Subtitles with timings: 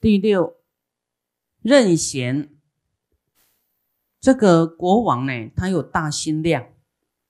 [0.00, 0.56] 第六，
[1.60, 2.54] 任贤。
[4.20, 6.66] 这个国王呢，他有大心量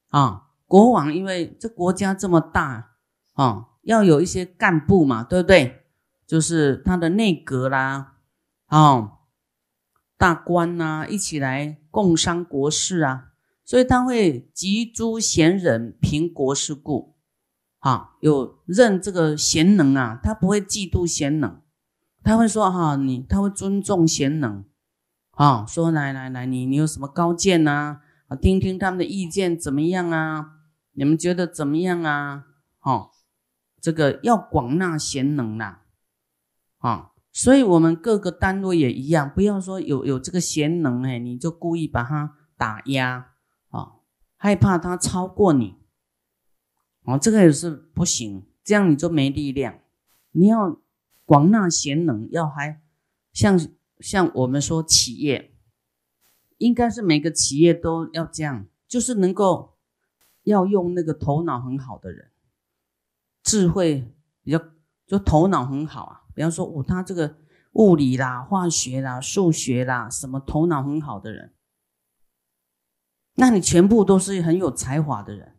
[0.09, 0.47] 啊。
[0.67, 2.97] 国王因为这国家这么大
[3.33, 5.87] 啊，要有一些干部嘛，对不对？
[6.27, 8.19] 就是他的内阁啦，
[8.67, 9.19] 啊，
[10.19, 13.33] 大官呐，一起来共商国事啊。
[13.65, 17.17] 所以他会集诸贤人平国事故，
[17.79, 21.63] 啊，有任这个贤能啊，他不会嫉妒贤能，
[22.29, 24.63] 他会说哈，你他会尊重贤能。
[25.31, 28.03] 啊，说来来来，你你有什么高见呐？
[28.27, 30.51] 啊，听听他们的意见怎么样啊？
[30.93, 32.45] 你们觉得怎么样啊？
[32.83, 33.09] 哦，
[33.81, 35.79] 这个要广纳贤能呐，
[36.77, 43.31] 啊，所以我们各个单位也一样，不要说有有这个贤能哎，你就故意把他打压
[43.71, 43.93] 啊，
[44.37, 45.79] 害怕他超过你，
[47.05, 49.79] 哦，这个也是不行，这样你就没力量。
[50.33, 50.79] 你要
[51.29, 52.81] 广纳贤能，要还
[53.35, 53.61] 像。
[54.01, 55.53] 像我们说企业，
[56.59, 59.77] 应该是每个企业都要这样，就是能够
[60.45, 62.31] 要用那个头脑很好的人，
[63.43, 64.63] 智慧比较
[65.05, 66.23] 就头脑很好啊。
[66.33, 67.39] 比方说，哦，他这个
[67.73, 71.53] 物理啦、化学啦、数学啦，什么头脑很好的人，
[73.35, 75.57] 那你全部都是很有才华的人，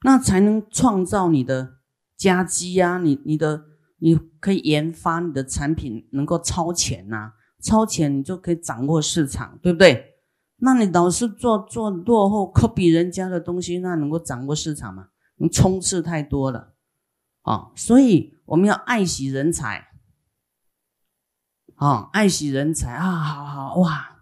[0.00, 1.76] 那才能创造你的
[2.16, 2.96] 家基呀。
[2.96, 3.66] 你你的
[3.98, 7.32] 你可以研发你的产品能够超前呐。
[7.62, 10.14] 超前，你就可以掌握市场，对不对？
[10.58, 15.08] 那你老是做做落后，copy 人家的东西，那能够掌握市场吗？
[15.36, 16.74] 你冲刺太多了
[17.42, 17.72] 啊！
[17.74, 19.88] 所以我们要爱惜人才
[21.74, 23.10] 啊，爱惜人才啊！
[23.10, 24.16] 好好哇，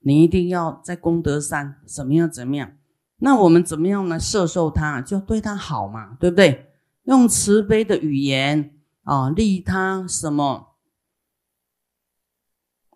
[0.00, 2.72] 你一定要在功德山怎么样怎么样？
[3.18, 4.18] 那我们怎么样呢？
[4.18, 6.72] 摄受他，就对他好嘛，对不对？
[7.04, 10.76] 用慈悲的语言啊，利他什么？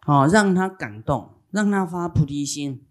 [0.07, 2.87] 哦，让他感动，让他发菩提心，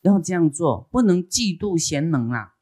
[0.00, 2.54] 要这样做，不能嫉妒贤能啊。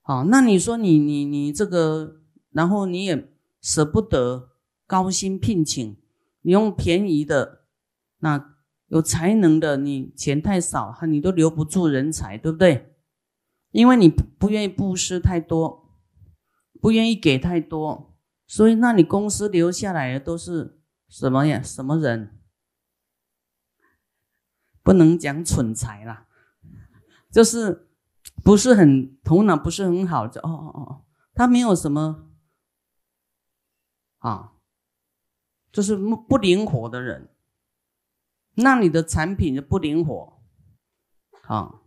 [0.00, 4.50] 好，那你说你你你这个，然后你也舍不得
[4.84, 5.96] 高薪聘请，
[6.40, 7.66] 你用便宜的，
[8.18, 8.56] 那
[8.88, 12.96] 有才能的，你钱太少，你都留不住人才，对不对？
[13.70, 15.81] 因为你不愿意布施太多，
[16.82, 18.12] 不愿意给太多，
[18.46, 20.80] 所以那你公司留下来的都是。
[21.08, 21.62] 什么呀？
[21.62, 22.40] 什么人？
[24.82, 26.26] 不能讲蠢材啦，
[27.30, 27.90] 就是
[28.42, 31.04] 不是很头脑不是很好，就哦哦哦，
[31.34, 32.30] 他没有什么
[34.20, 34.54] 啊，
[35.70, 37.28] 就是不灵活的人，
[38.54, 40.42] 那你的产品就不灵活
[41.42, 41.82] 啊，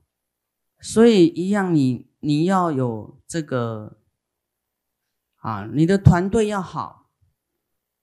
[0.80, 3.98] 所以一样，你你要有这个
[5.46, 7.12] 啊，你的团队要好。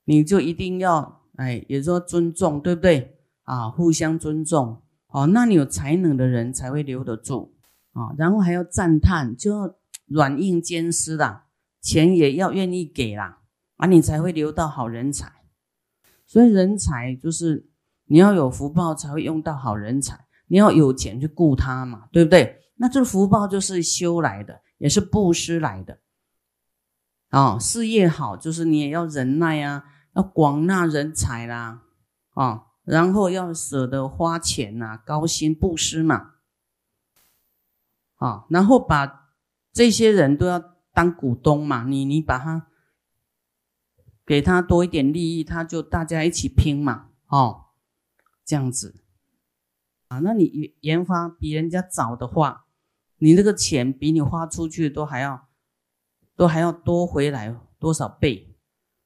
[0.04, 3.68] 你就一定要哎，也说尊重，对不对啊？
[3.68, 5.26] 互相尊重哦。
[5.26, 7.56] 那你有才能的人才会留得住
[7.94, 8.14] 啊。
[8.16, 9.74] 然后还要赞叹，就要
[10.06, 11.46] 软硬兼施啦，
[11.80, 13.40] 钱也要愿意给啦
[13.76, 15.32] 啊，你才会留到好人才。
[16.26, 17.68] 所以人才就是
[18.06, 22.60] 你要有福报才会用到好人才，你要有钱去雇他嘛，对不对？
[22.76, 25.98] 那这福报就是修来的，也是布施来的
[27.32, 27.58] 啊。
[27.58, 29.84] 事业好就是你也要忍耐啊。
[30.14, 31.84] 要广纳人才啦，
[32.34, 36.32] 啊，然后要舍得花钱呐，高薪布施嘛，
[38.16, 39.30] 啊，然后把
[39.72, 40.62] 这些人都要
[40.92, 42.66] 当股东嘛，你你把他
[44.26, 47.68] 给他多一点利益，他就大家一起拼嘛，哦，
[48.44, 49.02] 这样子，
[50.08, 52.66] 啊，那你研发比人家早的话，
[53.16, 55.48] 你那个钱比你花出去都还要
[56.36, 58.56] 都还要多回来多少倍？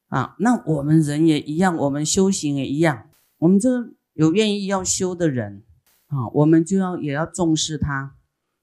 [0.08, 3.08] 啊，那我们人也一样，我们修行也一样。
[3.38, 3.68] 我们这
[4.12, 5.64] 有愿意要修的人
[6.06, 8.14] 啊，我们就要也要重视他。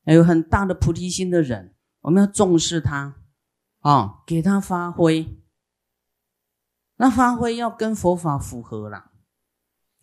[0.06, 3.16] 有很大的菩提心的人，我们要重视他
[3.79, 5.38] 啊，给他发挥。
[6.95, 9.12] 那发挥要跟佛法符合啦，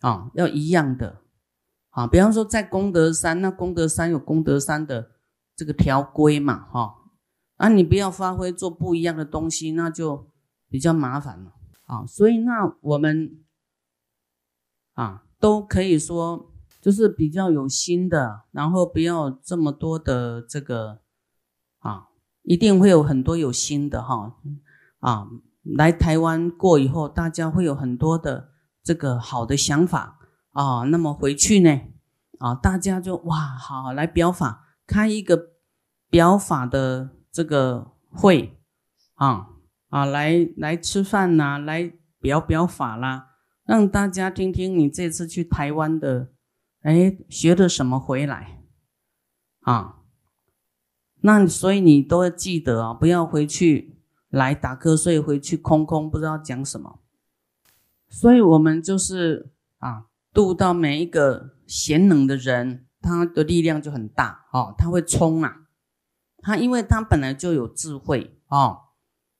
[0.01, 1.21] 啊，要一样的
[1.89, 2.05] 啊。
[2.05, 5.11] 比方说在功德山，那功德山有功德山的
[5.55, 7.00] 这个条规嘛，哈。
[7.69, 10.29] 你不要发挥做不一样的东西，那就。
[10.71, 11.51] 比较麻烦了
[11.85, 13.43] 啊，所以那我们
[14.93, 16.49] 啊都可以说，
[16.79, 21.01] 就是比较有心的，然后不要这么多的这个
[21.79, 22.07] 啊，
[22.43, 24.37] 一定会有很多有心的哈
[24.99, 25.27] 啊，
[25.63, 30.19] 来台湾过以后，大家会有很多的这个好的想法
[30.53, 31.81] 啊，那么回去呢
[32.39, 35.49] 啊，大家就哇好来表法，开一个
[36.09, 38.57] 表法的这个会
[39.15, 39.47] 啊。
[39.89, 41.91] 啊，来来吃饭呐，来
[42.21, 43.31] 表表法啦，
[43.65, 46.29] 让大家听听你这次去台湾的，
[46.83, 48.61] 哎，学的什么回来
[49.63, 49.97] 啊？
[51.19, 57.01] 那所以你都要记得啊，不要回去来打瞌睡，回去空空不知道讲什么。
[58.07, 65.60] 所以我们就是啊，度到每一个贤能的人，他的力量就很大哦，他会冲啊，
[66.41, 68.79] 他因为他本来就有智慧哦，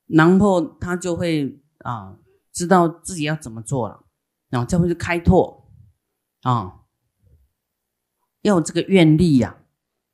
[0.06, 2.16] 然后他就会啊，
[2.52, 4.04] 知道自己要怎么做了，
[4.48, 5.68] 然后就会去开拓
[6.42, 6.80] 啊，
[8.42, 9.58] 要有这个愿力呀。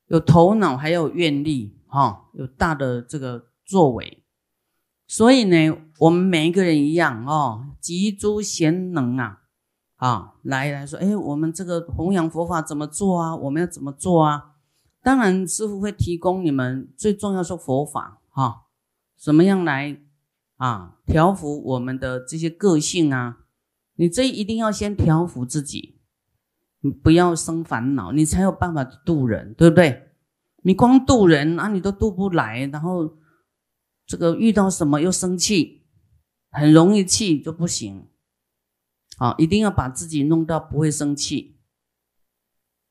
[0.07, 4.25] 有头脑，还要有愿力，哈，有大的这个作为。
[5.07, 9.43] 所以呢，我们每一个人一样哦，集诸贤能啊，
[9.97, 13.37] 啊，来来说，哎，我们这个弘扬佛法怎么做啊？
[13.37, 14.55] 我们要怎么做啊？
[15.03, 18.67] 当然，师傅会提供你们最重要是佛法，哈，
[19.17, 20.01] 怎么样来
[20.57, 23.47] 啊调服我们的这些个性啊？
[23.95, 25.97] 你这一定要先调服自己。
[26.81, 30.13] 你不要生烦恼，你才有办法渡人，对不对？
[30.63, 33.17] 你光渡人啊，你都渡不来，然后
[34.07, 35.83] 这个遇到什么又生气，
[36.51, 38.07] 很容易气就不行。
[39.17, 41.58] 啊，一定要把自己弄到不会生气，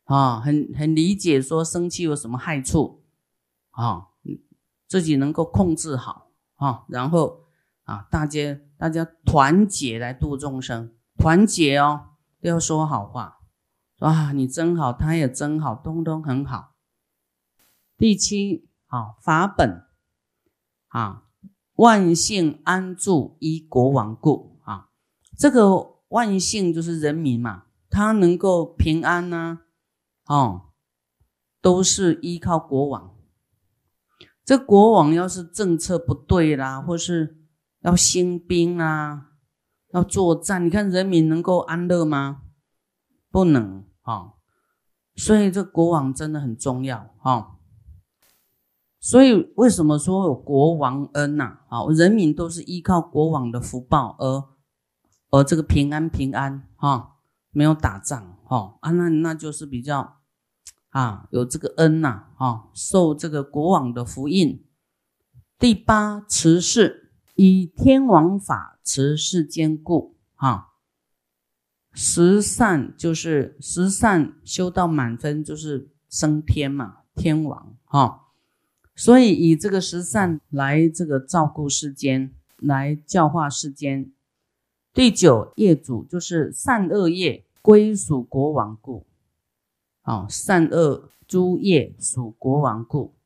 [0.08, 3.04] 啊，很很理解说生气有什么害处，
[3.72, 4.08] 啊，
[4.88, 7.44] 自己能够控制好，啊，然后
[7.84, 12.12] 啊，大家大家团结来度众生，团结哦，
[12.42, 13.36] 都要说好话。
[14.00, 16.76] 啊，你真好，他也真好，东东很好。
[17.98, 19.84] 第七，啊法本，
[20.90, 21.24] 啊，
[21.74, 24.90] 万姓安住依国王故，啊，
[25.36, 29.62] 这个万姓就是人民嘛，他能够平安呢，
[30.28, 30.70] 哦，
[31.62, 33.16] 都是依靠国王。
[34.46, 37.38] 这国王要是政策不对啦，或是
[37.82, 39.32] 要兴兵啊，
[39.92, 42.44] 要作战，你看人民能够安乐吗？
[43.30, 43.86] 不能。
[44.04, 44.36] 啊，
[45.18, 47.56] 所以这国王真的很重要啊。
[49.02, 51.60] 所以为什么说有国王恩呐？
[51.68, 54.44] 啊，人民都是依靠国王的福报而
[55.30, 57.18] 而这个平安平安哈，
[57.52, 60.17] 没有打仗哈啊，那那就是比较
[60.90, 64.64] 啊有这个恩呐啊，受这个国王的福印。
[65.60, 70.68] 第八持世以天王法持世坚固啊。
[71.94, 78.28] 十善就是十善修到满分就是升天嘛，天王哈，
[78.96, 84.12] 所以以这个十善来这个照顾世间，来教化世间。
[84.94, 89.08] 第九业主就是善恶业归属国王故，
[90.08, 93.18] 啊，善恶诸业属国王故，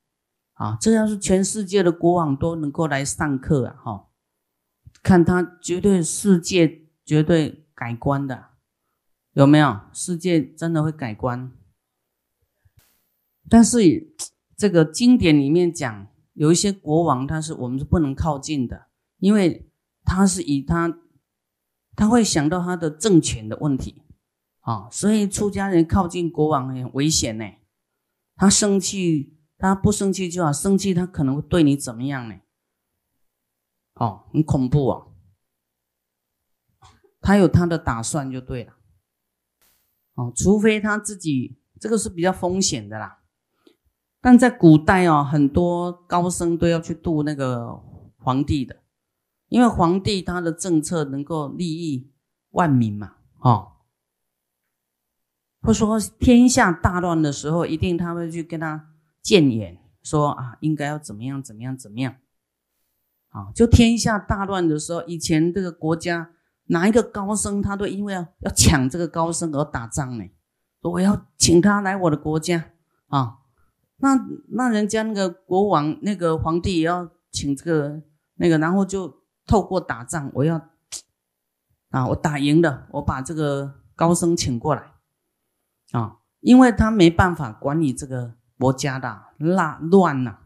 [0.54, 4.07] 啊，这要是全世界的国王都能够来上课啊，哈，
[5.04, 8.45] 看他绝对世界绝对改观的。
[9.33, 11.51] 有没有世界真的会改观？
[13.48, 14.16] 但是
[14.57, 18.88] 这个经典里面讲，有一些国王，他是我们是不能靠近的，
[19.19, 19.69] 因为
[20.04, 20.98] 他是以他
[21.95, 24.01] 他会想到他的政权的问题
[24.62, 27.46] 啊，所以出家人靠近国王很危险呢。
[28.36, 32.36] 他生气，他不生气就好，生气他可能会对你怎么样呢？
[33.96, 35.13] 哦，很恐怖哦。
[37.19, 38.74] 他有他的打算就对了。
[40.15, 43.22] 哦，除非他自己这个是比较风险的啦，
[44.20, 47.82] 但在古代哦，很多高僧都要去度那个
[48.18, 48.82] 皇帝的，
[49.50, 52.12] 因为皇帝他的政策能够利益
[52.51, 53.74] 万民嘛，哦，
[55.62, 58.89] 或说天下大乱的时候，一定他会去跟他
[59.22, 62.15] 谏言，说啊，应该要怎么样怎么样怎么样，
[63.30, 66.32] 啊，就天下大乱的时候，以前这个国家。
[66.68, 70.24] 哪一个高僧，他都因为要要抢这个高僧而打仗呢？
[70.84, 72.72] 我要请他来我的国家
[73.08, 73.39] 啊，
[73.98, 78.01] 那那人家那个国王、那个皇帝也要请这个
[78.36, 80.70] 那个，然后就透过打仗，我要
[81.89, 84.94] 啊，我打赢了，我把这个高僧请过来
[85.91, 90.38] 啊，因为他没办法管理这个国家的乱乱呐，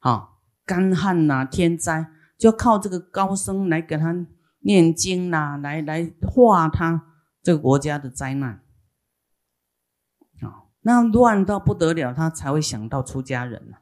[0.00, 0.30] 啊，
[0.64, 4.26] 干旱呐，天灾，就靠这个高僧来给他。
[4.60, 7.06] 念经呐，来来化他
[7.44, 8.60] 这个国家的灾难
[10.40, 13.76] 啊，那乱到不得了，他才会想到出家人呢。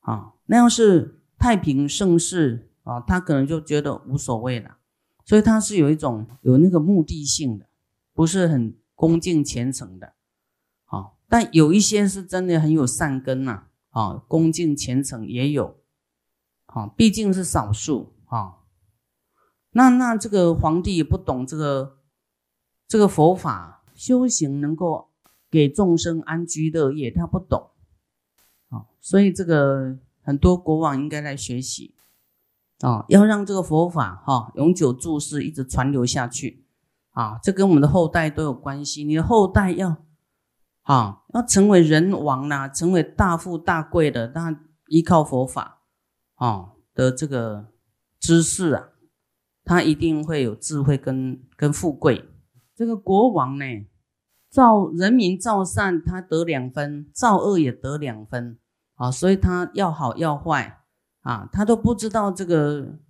[0.00, 4.76] 啊，那要是太平盛世啊，他可能就觉得无所谓了。
[5.24, 7.66] 所以他是有一种有那个目的性的，
[8.12, 10.14] 不是很恭敬虔诚的。
[10.86, 13.68] 啊，但有一些是真的很有善根呐。
[13.90, 15.78] 啊，恭敬虔诚也有。
[16.66, 18.56] 啊，毕竟是少数啊。
[19.70, 21.98] 那那这个皇帝也不懂这个
[22.88, 25.10] 这个佛法修行能够
[25.48, 27.70] 给众生安居乐业，他不懂。
[28.70, 31.94] 啊，所以这个很多国王应该来学习。
[32.80, 36.64] 啊，要让这个佛法哈永久注释，一直传流下去
[37.18, 39.02] 啊，这跟我们的后代都有关系。
[39.02, 40.04] 你的后代要
[40.82, 44.56] 啊，要成为人王呐，成为大富大贵的，那
[44.86, 45.82] 依靠佛法
[46.36, 47.72] 啊的这个
[48.20, 48.90] 知识啊，
[49.64, 52.30] 他一定会有智慧跟跟富贵。
[52.76, 53.64] 这个国王呢，
[54.48, 58.60] 造人民造善，他得两分；造恶也得两分
[58.94, 60.84] 啊，所以他要好要坏。
[61.22, 63.00] 啊，他都不知道这个，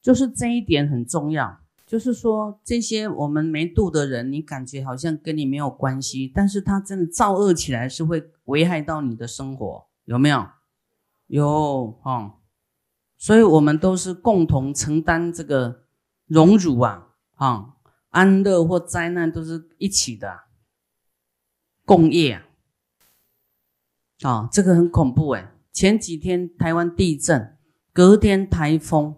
[0.00, 1.60] 就是这一点很重要。
[1.88, 10.46] 就是说，这些我们没度的人，你感觉好像跟你没有关系，但是他真的造恶起来是会危害到你的生活，有没有？
[11.26, 12.40] 有哈，
[13.16, 15.84] 所以我们都是共同承担这个
[16.26, 17.74] 荣辱啊，啊，
[18.10, 20.40] 安乐或灾难都是一起的
[21.84, 22.42] 共业啊，
[24.22, 25.52] 啊，这个很恐怖哎。
[25.72, 27.54] 前几天台湾地震。
[27.90, 29.16] 隔天台风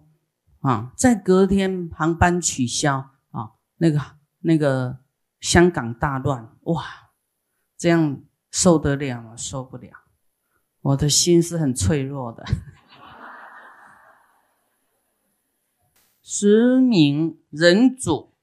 [0.61, 3.99] 啊，在隔天航班取消啊，那个
[4.39, 4.99] 那个
[5.39, 6.83] 香港大乱哇，
[7.77, 9.35] 这样受得了吗？
[9.35, 9.91] 受不了，
[10.81, 12.45] 我的心是很脆弱的。
[16.21, 18.33] 实名人主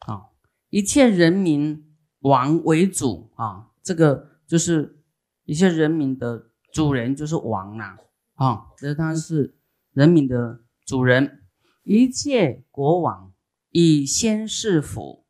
[0.00, 0.28] 啊，
[0.70, 5.02] 一切人民王为主啊，这个就是
[5.44, 7.98] 一切人民的主人就是王啊
[8.34, 9.58] 啊，这他是。
[9.94, 11.41] 人民的主人，
[11.84, 13.32] 一切国王
[13.70, 15.24] 以先世福，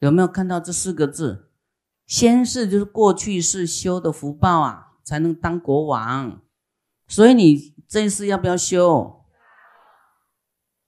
[0.00, 1.48] 有没有看到这四个字？
[2.06, 6.42] 先世就是过去世修的福报啊，才能当国王。
[7.08, 9.24] 所以你这一世要不要修？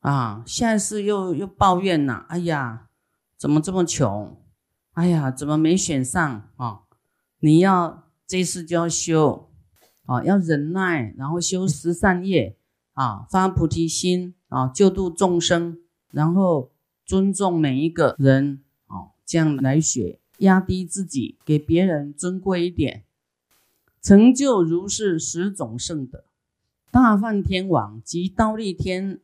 [0.00, 2.88] 啊，下一世又又抱怨呐，哎呀，
[3.38, 4.38] 怎么这么穷？
[4.92, 6.80] 哎呀，怎么没选上啊？
[7.38, 9.50] 你要这一世就要修
[10.04, 12.58] 啊，要忍耐，然后修十善业。
[12.92, 15.80] 啊，发菩提心啊，救度众生，
[16.12, 16.70] 然后
[17.04, 23.02] 尊重每一个人啊，这样来学，压低自己，给别人尊贵一点，
[24.00, 26.22] 成就如是十种圣德。
[26.92, 29.20] 大梵天王及刀立天、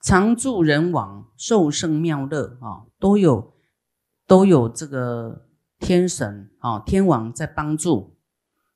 [0.00, 3.52] 常住人王、受圣妙乐啊，都有
[4.26, 5.44] 都有这个
[5.78, 8.16] 天神啊，天王在帮助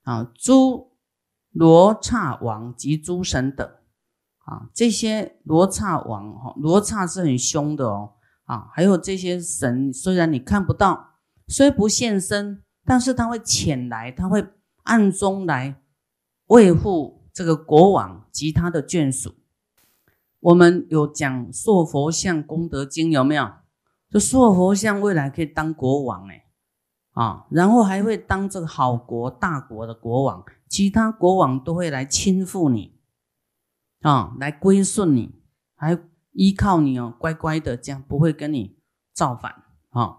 [0.02, 0.90] 啊，诸
[1.52, 3.66] 罗刹王及诸神等。
[4.44, 8.12] 啊，这些罗刹王哈，罗刹是很凶的哦。
[8.44, 11.14] 啊，还有这些神，虽然你看不到，
[11.48, 14.46] 虽不现身，但是他会潜来，他会
[14.82, 15.80] 暗中来
[16.48, 19.34] 维护这个国王及他的眷属。
[20.40, 23.50] 我们有讲塑佛像功德经，有没有？
[24.10, 26.44] 就塑佛像未来可以当国王哎，
[27.12, 32.93] 啊，然后还会当这个好国大国的国王，其他国王都会来亲附你。
[34.04, 35.34] 啊，来归顺你，
[35.74, 35.98] 还
[36.32, 38.76] 依靠你哦，乖乖的这样，不会跟你
[39.14, 40.18] 造反啊。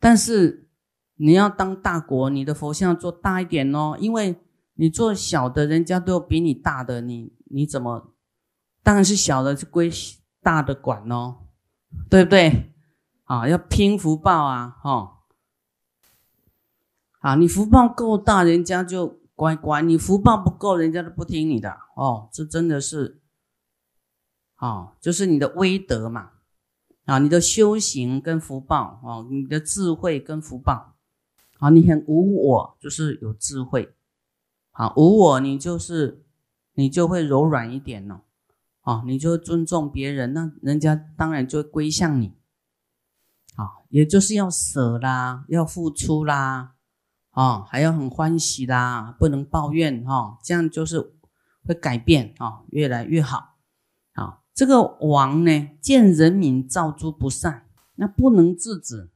[0.00, 0.68] 但是
[1.14, 4.40] 你要当大国，你的佛像做大一点哦，因为
[4.74, 8.12] 你做小的，人家都有比你大的，你你怎么？
[8.82, 9.88] 当然是小的就归
[10.42, 11.46] 大的管哦，
[12.10, 12.74] 对不对？
[13.22, 15.12] 啊，要拼福报啊，哈。
[17.20, 19.20] 啊，你福报够大，人家就。
[19.36, 21.76] 乖乖，你福报不够，人家都不听你的。
[21.94, 22.28] 哦。
[22.32, 23.20] 这真的是，
[24.58, 26.30] 哦，就是你的威德嘛，
[27.04, 30.96] 啊，你的修行跟福报哦，你的智慧跟福报，
[31.58, 33.94] 啊，你很无我，就是有智慧，
[34.70, 36.24] 啊，无我，你就是
[36.72, 38.22] 你就会柔软一点哦，
[38.80, 42.32] 啊，你就尊重别人，那人家当然就会归向你，
[43.56, 46.75] 啊，也就是要舍啦，要付出啦。
[47.36, 51.12] 哦，还要很欢喜啦，不能抱怨哈，这样就是
[51.66, 53.56] 会改变啊，越来越好。
[54.14, 57.66] 好，这个王呢，见人民造诸不善，
[57.96, 59.10] 那不能制止，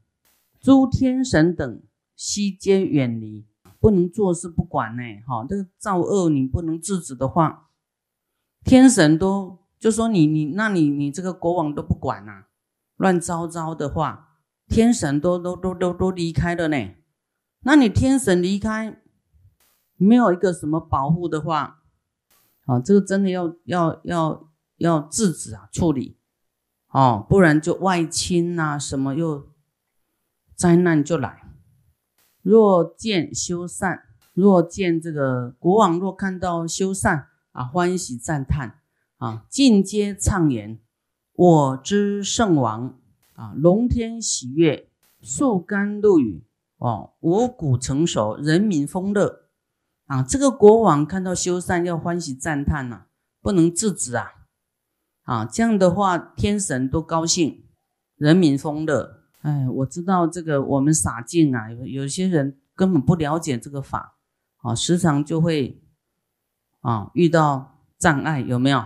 [0.61, 1.83] 诸天神等
[2.15, 3.47] 悉皆远离，
[3.81, 5.03] 不能坐视不管呢。
[5.27, 7.71] 哈，这个造恶你不能制止的话，
[8.63, 12.45] 天神都就说你你，那你你这个国王都不管呐，
[12.97, 14.37] 乱糟糟的话，
[14.69, 16.77] 天神都都都都都离开了呢。
[17.63, 19.01] 那你天神离开，
[19.97, 21.83] 没有一个什么保护的话，
[22.67, 26.17] 啊，这个真的要要要要制止啊，处理，
[26.89, 29.49] 哦，不然就外侵呐，什么又
[30.55, 31.43] 灾难就来。
[32.43, 38.77] 若见修善，若见这个国王若看到修善啊，欢喜赞叹。
[39.19, 40.81] 啊，尽皆畅言，
[41.35, 42.99] 我之圣王
[43.35, 44.89] 啊，龙天喜悦，
[45.21, 46.43] 树甘露雨。
[46.81, 49.49] 哦，五谷成熟，人民丰乐
[50.07, 50.23] 啊。
[50.23, 53.07] 这个国王看到修善要欢喜赞叹呐，
[53.43, 54.33] 不能制止啊
[55.25, 57.65] 啊，这样的话天神都高兴，
[58.17, 59.25] 人民丰乐。
[59.43, 64.17] 哎，我知道这个我们洒净啊，有有些人根本不了解这个法
[64.63, 65.83] 啊，时常就会
[66.81, 68.83] 啊遇到障碍，有没有？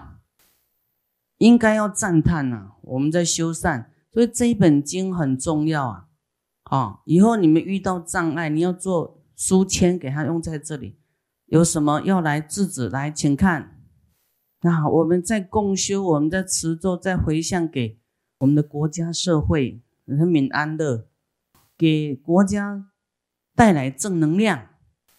[1.39, 6.09] 应该要赞叹呐，我们在修善，所以这一本经很重要啊！
[6.71, 10.99] 哦，以后你们遇到障碍，你要做书签给他用在这里。
[11.47, 12.89] 有什么要来制止？
[12.89, 13.83] 来，请看。
[14.63, 18.01] 那我们在共修，我们在持咒，在回向给
[18.39, 21.07] 我们的国家社会人民安乐，
[21.77, 22.87] 给国家
[23.55, 24.69] 带来正能量。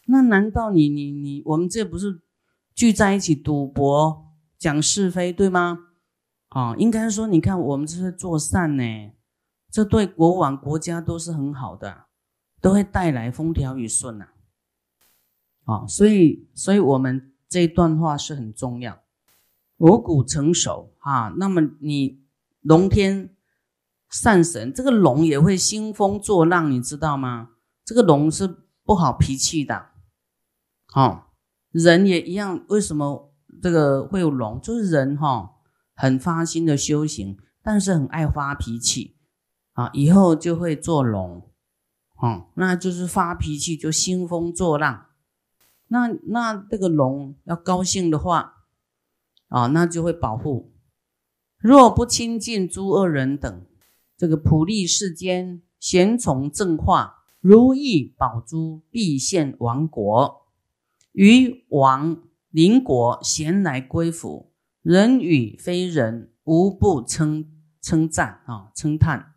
[0.08, 2.22] 那难道你你你，我们这不是
[2.74, 4.26] 聚在一起赌博、
[4.58, 5.78] 讲是非，对吗？
[6.50, 8.84] 啊，应该说，你看，我们这是做善呢，
[9.76, 12.06] 这对国王、国家都是很好的，
[12.62, 14.28] 都会带来风调雨顺呐。
[15.66, 19.02] 啊，所以，所以我们这段话是很重要。
[19.80, 22.24] 五谷成熟啊，那么你
[22.62, 23.36] 龙天
[24.10, 27.50] 善神，这个龙也会兴风作浪，你知道吗？
[27.84, 28.48] 这个龙是
[28.86, 29.88] 不好脾气的。
[30.86, 31.34] 好，
[31.72, 34.62] 人也一样，为什么这个会有龙？
[34.62, 35.52] 就是人哈。
[35.94, 39.15] 很发心的修行，但是很爱发脾气
[39.76, 41.50] 啊，以后就会做龙，
[42.16, 45.08] 哦，那就是发脾气就兴风作浪。
[45.90, 48.66] 那那这个龙要高兴的话，
[49.50, 50.74] 啊，那就会保护。
[51.58, 53.66] 若不亲近诸恶人等，
[54.18, 60.48] 这个普利世间贤从正化，如意宝珠必现亡国，
[61.12, 64.54] 于王邻国贤来归附。
[64.82, 67.52] 人与非人，无不称
[67.82, 69.35] 称赞啊，称叹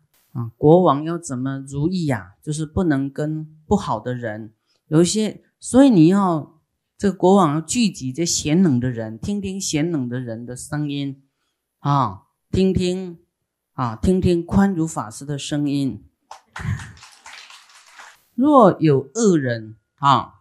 [0.57, 2.35] 国王要怎么如意呀？
[2.41, 4.53] 就是不能跟不好的人
[4.87, 6.61] 有一些，所以你要
[6.97, 11.23] 这个国王要聚集这贤能的人，听听贤能的人的声音
[11.79, 13.19] 啊，听听
[13.73, 16.05] 啊，听听宽如法师的声音。
[18.35, 20.33] 若有恶人啊，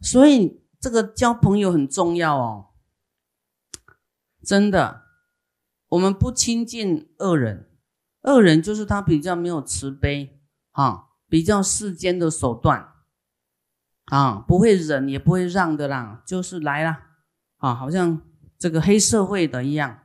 [0.00, 2.66] 所以这个交朋友很重要哦。
[4.44, 5.02] 真的，
[5.88, 7.70] 我们不亲近恶人，
[8.24, 10.40] 恶人就是他比较没有慈悲
[10.72, 12.88] 啊，比较世间的手段
[14.06, 17.02] 啊，不会忍也不会让的啦，就是来啦
[17.58, 18.20] 啊，好像
[18.58, 20.00] 这个黑社会的一样，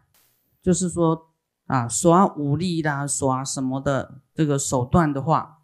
[0.61, 1.33] 就是说
[1.65, 5.59] 啊，耍武力啦，耍什么的这个手段的话，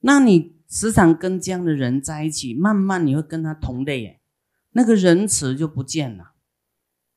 [0.00, 4.20] 那你时常跟这样的人在一起，慢慢你会跟他同类，耶，
[4.70, 6.32] 那个仁慈就不见了。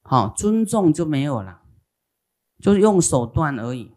[0.02, 1.62] 好，尊重就没有了，
[2.60, 3.92] 就是用手段而已，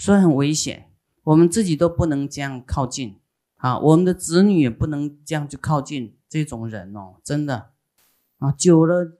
[0.00, 0.90] 所以很危险。
[1.24, 3.20] 我们自己都不能这样靠近，
[3.56, 7.72] 啊，我们的子女也不能这样去靠近这种人哦，真的，
[8.38, 9.18] 啊，久了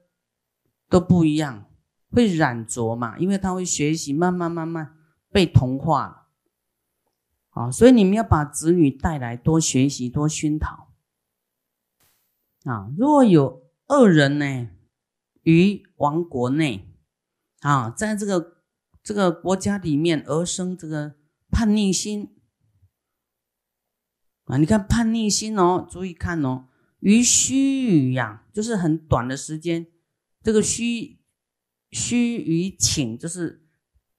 [0.89, 1.65] 都不一样，
[2.09, 4.97] 会染着嘛，因为他会学习，慢慢慢慢
[5.31, 6.27] 被同化了，
[7.51, 10.89] 啊，所以你们要把子女带来，多学习，多熏陶，
[12.63, 14.69] 啊，若有恶人呢？
[15.43, 16.87] 于王国内，
[17.61, 18.60] 啊，在这个
[19.03, 21.15] 这个国家里面而生这个
[21.49, 22.35] 叛逆心
[24.45, 26.67] 啊，你看叛逆心哦，注意看哦，
[26.99, 29.87] 于须臾呀，就是很短的时间，
[30.43, 31.19] 这个须
[31.89, 33.65] 须臾顷，就是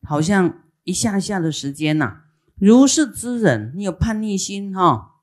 [0.02, 2.24] 好像一下下的时间呐。
[2.56, 5.22] 如是之人，你有叛逆心哈，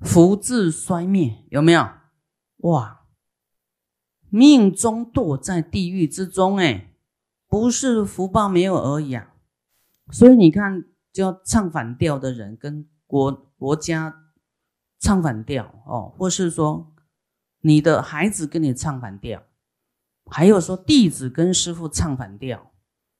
[0.00, 1.88] 福至衰灭，有没有？
[2.58, 3.06] 哇！
[4.30, 6.87] 命中堕在地狱之中，哎，
[7.48, 9.34] 不是福报没有而已啊。
[10.10, 14.32] 所以你看，就唱反调的人跟国国家
[14.98, 16.94] 唱反调哦，或是说
[17.62, 19.42] 你的孩子跟你唱反调，
[20.26, 22.70] 还有说弟子跟师傅唱反调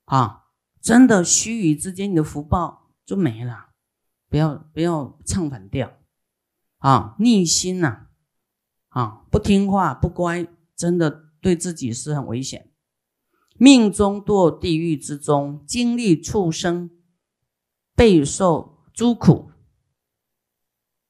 [0.05, 0.45] 啊，
[0.81, 3.71] 真的须臾之间，你的福报就没了。
[4.29, 5.93] 不要不要唱反调
[6.79, 8.09] 啊，逆心呐，
[8.91, 10.47] 啊，不听话不乖。
[10.77, 11.11] 真的
[11.41, 12.68] 对自己是很危险，
[13.59, 16.91] 命中堕地狱之中，经历畜生，
[17.95, 19.51] 备受诸苦。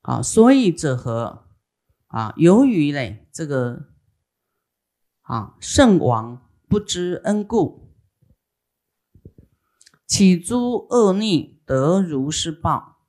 [0.03, 1.45] 啊，所以者何？
[2.07, 3.91] 啊，由于嘞这个
[5.21, 7.95] 啊圣王不知恩故，
[10.07, 13.05] 起诸恶逆，得如是报。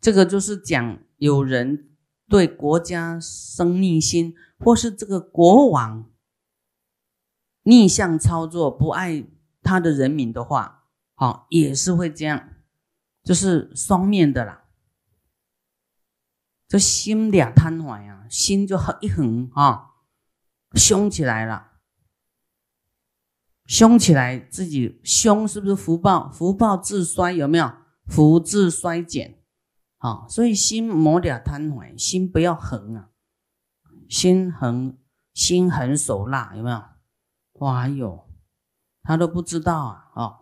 [0.00, 1.96] 这个就是讲有人
[2.28, 4.34] 对国家生逆心。
[4.64, 6.11] 或是这个国王
[7.62, 9.24] 逆向操作，不爱
[9.62, 12.48] 他的人民的话，好也是会这样，
[13.22, 14.64] 就是双面的啦。
[16.66, 19.90] 这心俩贪怀啊，心就很一横啊，
[20.74, 21.72] 凶起来了，
[23.66, 26.30] 凶起来自己凶是不是福报？
[26.30, 27.72] 福报自衰有没有？
[28.06, 29.38] 福自衰减，
[29.98, 33.10] 好，所以心磨俩贪怀，心不要横啊，
[34.08, 34.98] 心横
[35.34, 36.82] 心狠手辣有没有？
[37.62, 38.28] 哇哟，
[39.02, 40.38] 他都不知道啊，哦，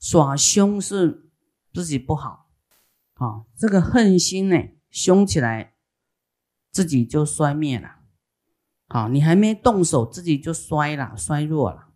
[0.00, 1.30] 耍凶是
[1.72, 2.48] 自己不好，
[3.14, 4.56] 好，这个恨心呢，
[4.90, 5.70] 凶起来。
[6.72, 7.96] 自己就衰灭了，
[8.88, 11.91] 好，你还没动手，自己就衰了，衰弱了。